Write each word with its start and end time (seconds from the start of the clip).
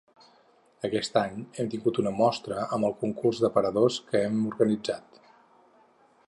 Aquest 0.87 1.19
any 1.21 1.35
hem 1.59 1.69
tingut 1.73 1.99
una 2.03 2.13
mostra 2.21 2.63
amb 2.77 2.89
el 2.89 2.97
concurs 3.05 3.43
d’aparadors 3.45 3.99
que 4.09 4.23
hem 4.23 4.41
organitzat. 4.55 5.23